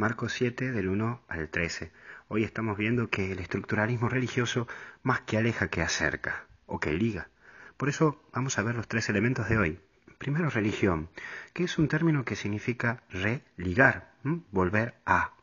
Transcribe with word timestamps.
Marcos 0.00 0.32
7 0.32 0.72
del 0.72 0.88
1 0.88 1.20
al 1.28 1.50
13. 1.50 1.92
Hoy 2.28 2.44
estamos 2.44 2.78
viendo 2.78 3.10
que 3.10 3.32
el 3.32 3.38
estructuralismo 3.38 4.08
religioso 4.08 4.66
más 5.02 5.20
que 5.20 5.36
aleja 5.36 5.68
que 5.68 5.82
acerca 5.82 6.46
o 6.64 6.80
que 6.80 6.94
liga. 6.94 7.28
Por 7.76 7.90
eso 7.90 8.18
vamos 8.32 8.58
a 8.58 8.62
ver 8.62 8.76
los 8.76 8.88
tres 8.88 9.10
elementos 9.10 9.50
de 9.50 9.58
hoy. 9.58 9.78
Primero, 10.16 10.48
religión, 10.48 11.10
que 11.52 11.64
es 11.64 11.76
un 11.76 11.86
término 11.86 12.24
que 12.24 12.34
significa 12.34 13.02
religar, 13.10 14.14
volver 14.50 14.94
a. 15.04 15.34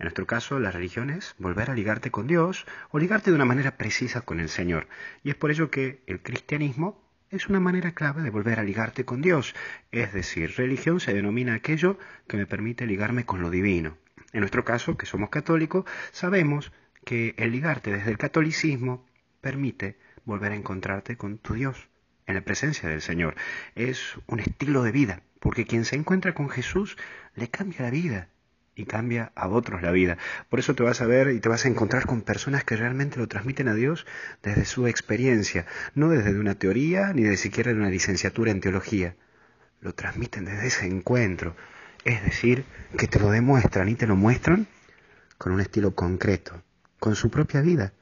En 0.00 0.06
nuestro 0.06 0.26
caso, 0.26 0.58
la 0.58 0.72
religión 0.72 1.08
es 1.08 1.36
volver 1.38 1.70
a 1.70 1.74
ligarte 1.74 2.10
con 2.10 2.26
Dios 2.26 2.66
o 2.90 2.98
ligarte 2.98 3.30
de 3.30 3.36
una 3.36 3.44
manera 3.44 3.76
precisa 3.76 4.22
con 4.22 4.40
el 4.40 4.48
Señor. 4.48 4.88
Y 5.22 5.30
es 5.30 5.36
por 5.36 5.52
ello 5.52 5.70
que 5.70 6.02
el 6.08 6.20
cristianismo 6.20 7.00
es 7.30 7.48
una 7.48 7.60
manera 7.60 7.92
clave 7.92 8.22
de 8.22 8.30
volver 8.30 8.58
a 8.58 8.64
ligarte 8.64 9.04
con 9.04 9.20
Dios. 9.20 9.54
Es 9.90 10.12
decir, 10.12 10.54
religión 10.56 11.00
se 11.00 11.12
denomina 11.12 11.54
aquello 11.54 11.98
que 12.26 12.36
me 12.36 12.46
permite 12.46 12.86
ligarme 12.86 13.24
con 13.24 13.42
lo 13.42 13.50
divino. 13.50 13.98
En 14.32 14.40
nuestro 14.40 14.64
caso, 14.64 14.96
que 14.96 15.06
somos 15.06 15.30
católicos, 15.30 15.84
sabemos 16.12 16.72
que 17.04 17.34
el 17.38 17.52
ligarte 17.52 17.92
desde 17.92 18.10
el 18.10 18.18
catolicismo 18.18 19.06
permite 19.40 19.98
volver 20.24 20.52
a 20.52 20.56
encontrarte 20.56 21.16
con 21.16 21.38
tu 21.38 21.54
Dios, 21.54 21.88
en 22.26 22.34
la 22.34 22.42
presencia 22.42 22.88
del 22.88 23.00
Señor. 23.00 23.36
Es 23.74 24.18
un 24.26 24.40
estilo 24.40 24.82
de 24.82 24.92
vida, 24.92 25.22
porque 25.40 25.64
quien 25.64 25.84
se 25.84 25.96
encuentra 25.96 26.34
con 26.34 26.50
Jesús 26.50 26.96
le 27.34 27.48
cambia 27.48 27.82
la 27.82 27.90
vida 27.90 28.28
y 28.78 28.86
cambia 28.86 29.32
a 29.34 29.48
otros 29.48 29.82
la 29.82 29.90
vida. 29.90 30.18
Por 30.48 30.60
eso 30.60 30.74
te 30.74 30.84
vas 30.84 31.00
a 31.00 31.06
ver 31.06 31.30
y 31.30 31.40
te 31.40 31.48
vas 31.48 31.64
a 31.64 31.68
encontrar 31.68 32.06
con 32.06 32.22
personas 32.22 32.62
que 32.62 32.76
realmente 32.76 33.18
lo 33.18 33.26
transmiten 33.26 33.66
a 33.66 33.74
Dios 33.74 34.06
desde 34.40 34.64
su 34.64 34.86
experiencia, 34.86 35.66
no 35.96 36.08
desde 36.08 36.38
una 36.38 36.54
teoría 36.54 37.12
ni 37.12 37.24
de 37.24 37.36
siquiera 37.36 37.72
de 37.72 37.78
una 37.78 37.90
licenciatura 37.90 38.52
en 38.52 38.60
teología. 38.60 39.16
Lo 39.80 39.94
transmiten 39.94 40.44
desde 40.44 40.68
ese 40.68 40.86
encuentro. 40.86 41.56
Es 42.04 42.22
decir, 42.22 42.64
que 42.96 43.08
te 43.08 43.18
lo 43.18 43.32
demuestran 43.32 43.88
y 43.88 43.96
te 43.96 44.06
lo 44.06 44.14
muestran 44.14 44.68
con 45.38 45.52
un 45.52 45.60
estilo 45.60 45.96
concreto, 45.96 46.62
con 47.00 47.16
su 47.16 47.30
propia 47.30 47.60
vida. 47.60 47.94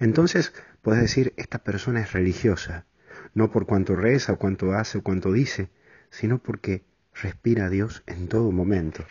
Entonces 0.00 0.52
puedes 0.82 1.00
decir, 1.00 1.32
esta 1.36 1.58
persona 1.58 2.00
es 2.00 2.12
religiosa, 2.12 2.86
no 3.34 3.52
por 3.52 3.66
cuanto 3.66 3.94
reza 3.94 4.32
o 4.32 4.38
cuanto 4.38 4.72
hace 4.72 4.98
o 4.98 5.02
cuanto 5.02 5.30
dice, 5.30 5.70
sino 6.10 6.38
porque 6.38 6.82
respira 7.14 7.66
a 7.66 7.70
Dios 7.70 8.02
en 8.06 8.26
todo 8.26 8.50
momento. 8.50 9.04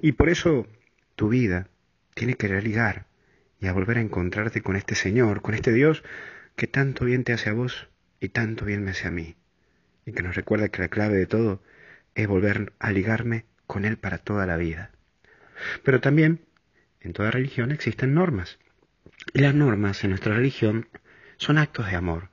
Y 0.00 0.12
por 0.12 0.28
eso 0.28 0.66
tu 1.16 1.28
vida 1.28 1.68
tiene 2.14 2.34
que 2.34 2.48
religar 2.48 3.06
y 3.60 3.66
a 3.66 3.72
volver 3.72 3.98
a 3.98 4.02
encontrarte 4.02 4.60
con 4.60 4.76
este 4.76 4.94
Señor, 4.94 5.42
con 5.42 5.54
este 5.54 5.72
Dios 5.72 6.02
que 6.56 6.66
tanto 6.66 7.04
bien 7.04 7.24
te 7.24 7.32
hace 7.32 7.50
a 7.50 7.54
vos 7.54 7.88
y 8.20 8.28
tanto 8.28 8.64
bien 8.64 8.84
me 8.84 8.90
hace 8.90 9.08
a 9.08 9.10
mí. 9.10 9.36
Y 10.04 10.12
que 10.12 10.22
nos 10.22 10.34
recuerda 10.34 10.68
que 10.68 10.82
la 10.82 10.88
clave 10.88 11.16
de 11.16 11.26
todo 11.26 11.62
es 12.14 12.26
volver 12.26 12.72
a 12.78 12.92
ligarme 12.92 13.46
con 13.66 13.84
Él 13.84 13.96
para 13.96 14.18
toda 14.18 14.46
la 14.46 14.56
vida. 14.56 14.90
Pero 15.84 16.00
también 16.00 16.40
en 17.00 17.12
toda 17.12 17.30
religión 17.30 17.72
existen 17.72 18.14
normas. 18.14 18.58
Y 19.32 19.40
las 19.40 19.54
normas 19.54 20.02
en 20.04 20.10
nuestra 20.10 20.34
religión 20.34 20.88
son 21.36 21.58
actos 21.58 21.86
de 21.86 21.96
amor. 21.96 22.30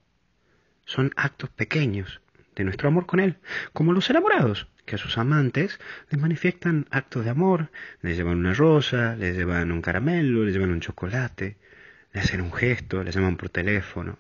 Son 0.86 1.12
actos 1.16 1.50
pequeños 1.52 2.22
de 2.56 2.64
nuestro 2.64 2.88
amor 2.88 3.06
con 3.06 3.20
Él, 3.20 3.38
como 3.74 3.94
los 3.94 4.10
enamorados 4.10 4.68
que 4.90 4.96
a 4.96 5.00
sus 5.00 5.20
amantes 5.20 5.80
les 6.10 6.20
manifiestan 6.20 6.88
actos 6.90 7.24
de 7.24 7.30
amor, 7.30 7.70
les 8.02 8.18
llevan 8.18 8.40
una 8.40 8.56
rosa, 8.56 9.16
les 9.16 9.38
llevan 9.38 9.72
un 9.72 9.84
caramelo, 9.84 10.44
les 10.44 10.54
llevan 10.54 10.72
un 10.72 10.80
chocolate, 10.80 11.58
le 12.12 12.20
hacen 12.20 12.42
un 12.42 12.52
gesto, 12.52 13.04
le 13.04 13.12
llaman 13.12 13.38
por 13.38 13.50
teléfono, 13.50 14.18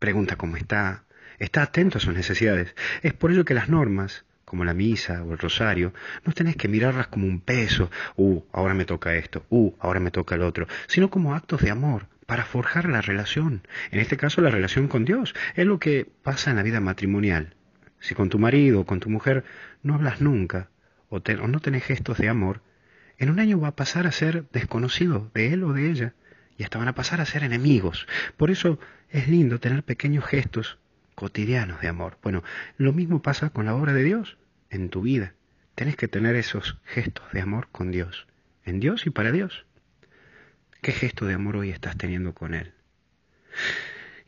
pregunta 0.00 0.34
cómo 0.34 0.56
está, 0.56 1.04
está 1.38 1.62
atento 1.62 1.98
a 1.98 2.00
sus 2.00 2.14
necesidades. 2.14 2.74
Es 3.02 3.14
por 3.14 3.30
ello 3.30 3.44
que 3.44 3.54
las 3.54 3.68
normas, 3.68 4.24
como 4.44 4.64
la 4.64 4.74
misa 4.74 5.22
o 5.22 5.32
el 5.32 5.38
rosario, 5.38 5.94
no 6.24 6.32
tenés 6.32 6.56
que 6.56 6.66
mirarlas 6.66 7.06
como 7.06 7.28
un 7.28 7.40
peso, 7.40 7.88
uh, 8.16 8.42
ahora 8.50 8.74
me 8.74 8.86
toca 8.86 9.14
esto, 9.14 9.46
uh, 9.50 9.72
ahora 9.78 10.00
me 10.00 10.10
toca 10.10 10.34
el 10.34 10.42
otro, 10.42 10.66
sino 10.88 11.10
como 11.10 11.36
actos 11.36 11.62
de 11.62 11.70
amor, 11.70 12.08
para 12.26 12.44
forjar 12.44 12.88
la 12.88 13.02
relación, 13.02 13.62
en 13.92 14.00
este 14.00 14.16
caso 14.16 14.40
la 14.40 14.50
relación 14.50 14.88
con 14.88 15.04
Dios. 15.04 15.34
Es 15.54 15.64
lo 15.64 15.78
que 15.78 16.08
pasa 16.24 16.50
en 16.50 16.56
la 16.56 16.64
vida 16.64 16.80
matrimonial. 16.80 17.54
Si 18.00 18.14
con 18.14 18.28
tu 18.28 18.38
marido 18.38 18.80
o 18.80 18.86
con 18.86 19.00
tu 19.00 19.10
mujer 19.10 19.44
no 19.82 19.94
hablas 19.94 20.20
nunca 20.20 20.70
o, 21.08 21.20
no 21.20 21.60
tenés 21.60 21.84
gestos 21.84 22.18
de 22.18 22.28
amor, 22.28 22.62
en 23.18 23.30
un 23.30 23.40
año 23.40 23.60
va 23.60 23.68
a 23.68 23.76
pasar 23.76 24.06
a 24.06 24.12
ser 24.12 24.48
desconocido 24.52 25.30
de 25.34 25.52
él 25.52 25.64
o 25.64 25.72
de 25.72 25.90
ella 25.90 26.14
y 26.56 26.64
hasta 26.64 26.78
van 26.78 26.88
a 26.88 26.94
pasar 26.94 27.20
a 27.20 27.26
ser 27.26 27.42
enemigos. 27.44 28.06
Por 28.36 28.50
eso 28.50 28.78
es 29.10 29.28
lindo 29.28 29.58
tener 29.60 29.82
pequeños 29.82 30.24
gestos 30.24 30.78
cotidianos 31.14 31.80
de 31.80 31.88
amor. 31.88 32.18
Bueno, 32.22 32.44
lo 32.76 32.92
mismo 32.92 33.22
pasa 33.22 33.50
con 33.50 33.66
la 33.66 33.74
obra 33.74 33.92
de 33.92 34.04
Dios 34.04 34.38
en 34.70 34.88
tu 34.88 35.02
vida. 35.02 35.34
Tenés 35.74 35.96
que 35.96 36.08
tener 36.08 36.36
esos 36.36 36.78
gestos 36.84 37.24
de 37.32 37.40
amor 37.40 37.68
con 37.72 37.90
Dios, 37.90 38.26
en 38.64 38.80
Dios 38.80 39.06
y 39.06 39.10
para 39.10 39.32
Dios. 39.32 39.66
¿Qué 40.82 40.92
gesto 40.92 41.26
de 41.26 41.34
amor 41.34 41.56
hoy 41.56 41.70
estás 41.70 41.96
teniendo 41.96 42.34
con 42.34 42.54
Él? 42.54 42.72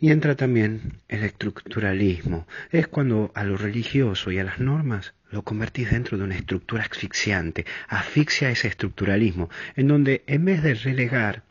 Y 0.00 0.10
entra 0.10 0.34
también 0.34 1.00
el 1.08 1.24
estructuralismo. 1.24 2.46
Es 2.70 2.88
cuando 2.88 3.30
a 3.34 3.44
lo 3.44 3.58
religioso 3.58 4.30
y 4.32 4.38
a 4.38 4.44
las 4.44 4.58
normas 4.58 5.12
lo 5.30 5.42
convertís 5.42 5.90
dentro 5.90 6.16
de 6.16 6.24
una 6.24 6.36
estructura 6.36 6.84
asfixiante. 6.84 7.66
Asfixia 7.86 8.50
ese 8.50 8.68
estructuralismo, 8.68 9.50
en 9.76 9.88
donde 9.88 10.24
en 10.26 10.46
vez 10.46 10.62
de 10.62 10.72
relegar 10.72 11.42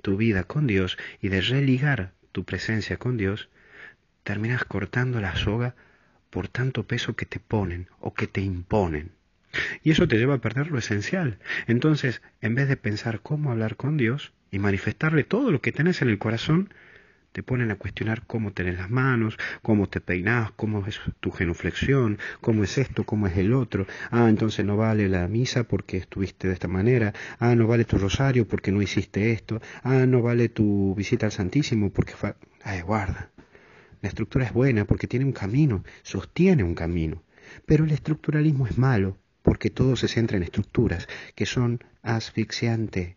tu 0.00 0.16
vida 0.16 0.44
con 0.44 0.66
Dios 0.66 0.96
y 1.20 1.28
de 1.28 1.42
religar 1.42 2.12
tu 2.32 2.44
presencia 2.44 2.96
con 2.96 3.18
Dios, 3.18 3.50
terminas 4.24 4.64
cortando 4.64 5.20
la 5.20 5.36
soga 5.36 5.74
por 6.30 6.48
tanto 6.48 6.86
peso 6.86 7.14
que 7.14 7.26
te 7.26 7.40
ponen 7.40 7.88
o 8.00 8.14
que 8.14 8.26
te 8.26 8.40
imponen. 8.40 9.12
Y 9.82 9.90
eso 9.90 10.08
te 10.08 10.16
lleva 10.16 10.34
a 10.34 10.40
perder 10.40 10.70
lo 10.70 10.78
esencial. 10.78 11.38
Entonces, 11.66 12.22
en 12.40 12.54
vez 12.54 12.68
de 12.68 12.76
pensar 12.76 13.20
cómo 13.20 13.50
hablar 13.50 13.76
con 13.76 13.98
Dios 13.98 14.32
y 14.50 14.58
manifestarle 14.58 15.24
todo 15.24 15.50
lo 15.50 15.60
que 15.60 15.72
tenés 15.72 16.00
en 16.00 16.08
el 16.08 16.18
corazón, 16.18 16.72
te 17.38 17.44
ponen 17.44 17.70
a 17.70 17.76
cuestionar 17.76 18.26
cómo 18.26 18.52
tenés 18.52 18.78
las 18.78 18.90
manos, 18.90 19.38
cómo 19.62 19.88
te 19.88 20.00
peinás, 20.00 20.50
cómo 20.56 20.84
es 20.88 21.00
tu 21.20 21.30
genuflexión, 21.30 22.18
cómo 22.40 22.64
es 22.64 22.78
esto, 22.78 23.04
cómo 23.04 23.28
es 23.28 23.36
el 23.36 23.52
otro. 23.52 23.86
Ah, 24.10 24.28
entonces 24.28 24.66
no 24.66 24.76
vale 24.76 25.08
la 25.08 25.28
misa 25.28 25.62
porque 25.62 25.98
estuviste 25.98 26.48
de 26.48 26.54
esta 26.54 26.66
manera. 26.66 27.14
Ah, 27.38 27.54
no 27.54 27.68
vale 27.68 27.84
tu 27.84 27.96
rosario 27.96 28.48
porque 28.48 28.72
no 28.72 28.82
hiciste 28.82 29.30
esto. 29.30 29.62
Ah, 29.84 30.04
no 30.04 30.20
vale 30.20 30.48
tu 30.48 30.96
visita 30.96 31.26
al 31.26 31.32
Santísimo 31.32 31.90
porque... 31.90 32.14
Fa... 32.14 32.34
Ay, 32.64 32.80
guarda. 32.80 33.30
La 34.02 34.08
estructura 34.08 34.44
es 34.44 34.52
buena 34.52 34.84
porque 34.84 35.06
tiene 35.06 35.24
un 35.24 35.30
camino, 35.30 35.84
sostiene 36.02 36.64
un 36.64 36.74
camino. 36.74 37.22
Pero 37.66 37.84
el 37.84 37.92
estructuralismo 37.92 38.66
es 38.66 38.78
malo 38.78 39.16
porque 39.42 39.70
todo 39.70 39.94
se 39.94 40.08
centra 40.08 40.38
en 40.38 40.42
estructuras 40.42 41.06
que 41.36 41.46
son 41.46 41.84
asfixiantes. 42.02 43.14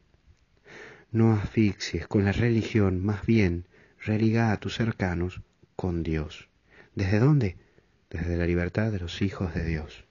No 1.12 1.34
asfixies 1.34 2.06
con 2.06 2.24
la 2.24 2.34
religión, 2.34 3.04
más 3.04 3.26
bien 3.26 3.66
religa 4.04 4.52
a 4.52 4.58
tus 4.58 4.76
cercanos 4.76 5.42
con 5.76 6.04
Dios. 6.04 6.50
¿Desde 6.96 7.20
dónde? 7.20 7.58
Desde 8.10 8.36
la 8.36 8.46
libertad 8.46 8.92
de 8.92 9.00
los 9.00 9.22
hijos 9.22 9.54
de 9.54 9.64
Dios. 9.64 10.06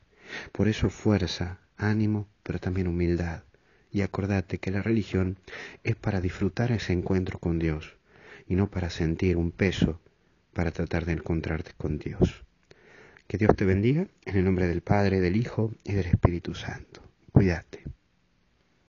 Por 0.53 0.69
eso 0.69 0.91
fuerza, 0.91 1.59
ánimo, 1.77 2.29
pero 2.43 2.59
también 2.59 2.89
humildad. 2.89 3.43
Y 3.91 4.03
acordate 4.03 4.59
que 4.59 4.71
la 4.71 4.83
religión 4.83 5.39
es 5.83 5.97
para 5.97 6.21
disfrutar 6.21 6.71
ese 6.71 6.93
encuentro 6.93 7.39
con 7.39 7.59
Dios 7.59 7.97
y 8.47 8.55
no 8.55 8.71
para 8.71 8.91
sentir 8.91 9.37
un 9.37 9.51
peso 9.51 10.01
para 10.53 10.71
tratar 10.71 11.05
de 11.05 11.13
encontrarte 11.13 11.73
con 11.77 11.99
Dios. 11.99 12.45
Que 13.27 13.39
Dios 13.39 13.55
te 13.57 13.65
bendiga 13.65 14.09
en 14.25 14.37
el 14.37 14.45
nombre 14.45 14.67
del 14.67 14.83
Padre, 14.83 15.21
del 15.21 15.37
Hijo 15.37 15.73
y 15.85 15.93
del 15.93 16.07
Espíritu 16.07 16.55
Santo. 16.55 17.03
Cuídate. 17.33 17.85